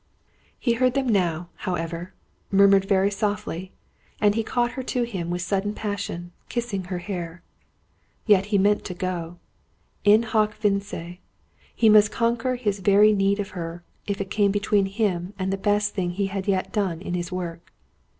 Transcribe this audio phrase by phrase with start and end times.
[0.57, 2.15] He heard them now, however
[2.49, 3.71] murmured very softly;
[4.19, 7.43] and he caught her to him with sudden passion, kissing her hair.
[8.25, 9.37] Yet he meant to go.
[10.03, 10.95] In hoc vince.
[11.75, 15.55] He must conquer his very need of her, if it came between him and the
[15.55, 17.71] best thing he had yet done in his work.